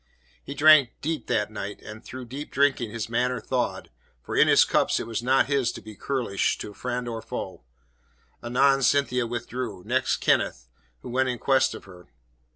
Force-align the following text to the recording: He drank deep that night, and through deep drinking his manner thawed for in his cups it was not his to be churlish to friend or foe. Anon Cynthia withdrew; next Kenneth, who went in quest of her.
He 0.43 0.55
drank 0.55 0.95
deep 1.01 1.27
that 1.27 1.51
night, 1.51 1.79
and 1.83 2.03
through 2.03 2.25
deep 2.25 2.49
drinking 2.49 2.89
his 2.89 3.07
manner 3.07 3.39
thawed 3.39 3.91
for 4.23 4.35
in 4.35 4.47
his 4.47 4.65
cups 4.65 4.99
it 4.99 5.05
was 5.05 5.21
not 5.21 5.45
his 5.45 5.71
to 5.73 5.79
be 5.79 5.95
churlish 5.95 6.57
to 6.57 6.73
friend 6.73 7.07
or 7.07 7.21
foe. 7.21 7.63
Anon 8.41 8.81
Cynthia 8.81 9.27
withdrew; 9.27 9.83
next 9.85 10.17
Kenneth, 10.17 10.67
who 11.03 11.09
went 11.11 11.29
in 11.29 11.37
quest 11.37 11.75
of 11.75 11.83
her. 11.83 12.07